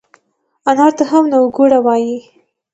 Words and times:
انار 0.69 0.91
ته 0.97 1.03
هم 1.11 1.23
نووګوړه 1.31 1.79
وای 1.85 2.13